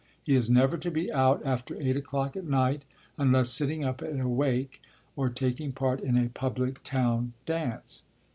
He 0.23 0.33
is 0.33 0.49
never 0.49 0.77
to 0.79 0.89
be 0.89 1.11
out 1.11 1.43
after 1.45 1.79
8 1.79 1.95
o'clock 1.95 2.35
at 2.35 2.45
night 2.47 2.81
unless 3.19 3.49
sitting 3.51 3.83
up 3.85 4.01
at 4.01 4.19
a 4.19 4.27
wake 4.27 4.81
or 5.15 5.29
taking 5.29 5.71
part 5.73 6.01
in 6.01 6.17
a 6.17 6.29
public 6.29 6.81
town 6.81 7.33
dance. 7.45 8.01